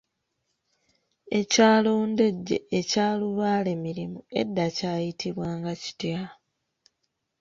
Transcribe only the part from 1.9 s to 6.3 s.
Ndejje ekya lubaale mirimu edda kyayitibwanga kitya?